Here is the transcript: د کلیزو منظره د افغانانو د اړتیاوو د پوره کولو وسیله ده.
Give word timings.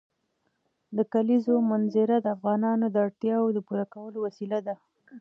د 0.97 0.99
کلیزو 1.13 1.55
منظره 1.71 2.15
د 2.21 2.27
افغانانو 2.35 2.85
د 2.91 2.95
اړتیاوو 3.05 3.53
د 3.55 3.59
پوره 3.67 3.85
کولو 3.93 4.17
وسیله 4.27 4.59
ده. 4.67 4.75